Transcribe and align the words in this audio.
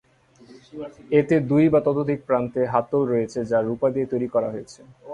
এতে 1.19 1.35
দুই 1.49 1.65
বা 1.73 1.79
ততোধিক 1.87 2.19
প্রান্তে 2.27 2.61
হাতল 2.73 3.01
রয়েছে 3.05 3.39
যা 3.51 3.59
রূপা 3.61 3.87
দিয়ে 3.93 4.09
তৈরী 4.11 4.27
করা 4.35 4.49
হয়েছে। 4.53 4.79